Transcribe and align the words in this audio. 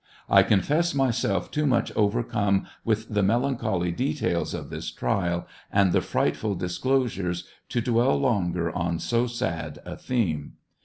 I 0.27 0.41
confess 0.41 0.95
myself 0.95 1.51
too 1.51 1.67
much 1.67 1.91
overcome 1.95 2.65
'with 2.83 3.09
the 3.13 3.21
melancholy 3.21 3.91
details 3.91 4.55
of 4.55 4.71
this 4.71 4.89
trial 4.89 5.45
and 5.71 5.91
the 5.91 6.01
frightful 6.01 6.55
disclosures 6.55 7.43
to 7.69 7.83
dsvell 7.83 8.19
longer 8.19 8.71
on 8.75 8.97
so 8.97 9.27
sad 9.27 9.77
a 9.85 9.95
theme. 9.95 10.53